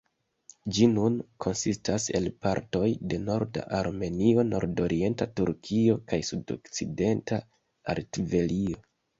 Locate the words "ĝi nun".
0.75-1.17